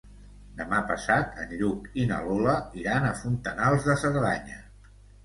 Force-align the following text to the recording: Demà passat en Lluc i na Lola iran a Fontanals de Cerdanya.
Demà 0.59 0.77
passat 0.91 1.35
en 1.43 1.53
Lluc 1.59 1.89
i 2.03 2.05
na 2.11 2.17
Lola 2.29 2.55
iran 2.85 3.05
a 3.11 3.13
Fontanals 3.21 3.87
de 3.91 3.97
Cerdanya. 4.05 4.59